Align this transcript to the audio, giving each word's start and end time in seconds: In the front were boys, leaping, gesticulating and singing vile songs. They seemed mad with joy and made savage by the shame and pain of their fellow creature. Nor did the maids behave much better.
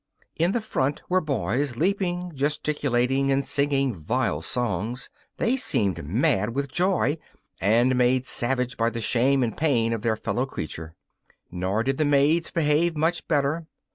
In 0.35 0.51
the 0.53 0.61
front 0.61 1.03
were 1.09 1.21
boys, 1.21 1.75
leaping, 1.75 2.31
gesticulating 2.33 3.31
and 3.31 3.45
singing 3.45 3.93
vile 3.93 4.41
songs. 4.41 5.11
They 5.37 5.55
seemed 5.57 6.03
mad 6.03 6.55
with 6.55 6.69
joy 6.71 7.19
and 7.61 7.95
made 7.95 8.25
savage 8.25 8.77
by 8.77 8.89
the 8.89 8.99
shame 9.01 9.43
and 9.43 9.55
pain 9.55 9.93
of 9.93 10.01
their 10.01 10.15
fellow 10.17 10.47
creature. 10.47 10.95
Nor 11.51 11.83
did 11.83 11.99
the 11.99 12.05
maids 12.05 12.49
behave 12.49 12.97
much 12.97 13.27
better. 13.27 13.67